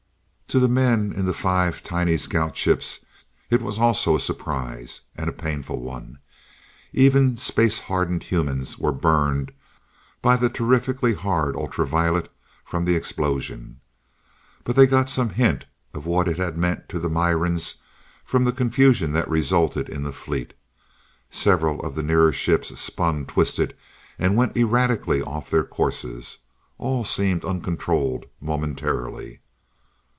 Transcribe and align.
To 0.53 0.59
the 0.59 0.67
men 0.67 1.13
in 1.13 1.23
the 1.23 1.33
five 1.33 1.81
tiny 1.81 2.17
scout 2.17 2.57
ships, 2.57 3.05
it 3.49 3.61
was 3.61 3.79
also 3.79 4.17
a 4.17 4.19
surprise, 4.19 4.99
and 5.15 5.29
a 5.29 5.31
painful 5.31 5.79
one. 5.79 6.19
Even 6.91 7.37
space 7.37 7.79
hardened 7.79 8.23
humans 8.23 8.77
were 8.77 8.91
burned 8.91 9.53
by 10.21 10.35
the 10.35 10.49
terrifically 10.49 11.13
hard 11.13 11.55
ultra 11.55 11.87
violet 11.87 12.29
from 12.65 12.83
the 12.83 12.95
explosion. 12.97 13.79
But 14.65 14.75
they 14.75 14.87
got 14.87 15.09
some 15.09 15.29
hint 15.29 15.67
of 15.93 16.05
what 16.05 16.27
it 16.27 16.35
had 16.35 16.57
meant 16.57 16.89
to 16.89 16.99
the 16.99 17.09
Mirans 17.09 17.75
from 18.25 18.43
the 18.43 18.51
confusion 18.51 19.13
that 19.13 19.29
resulted 19.29 19.87
in 19.87 20.03
the 20.03 20.11
fleet. 20.11 20.51
Several 21.29 21.79
of 21.79 21.95
the 21.95 22.03
nearer 22.03 22.33
ships 22.33 22.77
spun, 22.77 23.25
twisted, 23.25 23.73
and 24.19 24.35
went 24.35 24.57
erratically 24.57 25.21
off 25.21 25.49
their 25.49 25.63
courses. 25.63 26.39
All 26.77 27.05
seemed 27.05 27.45
uncontrolled 27.45 28.25
momentarily. 28.41 29.39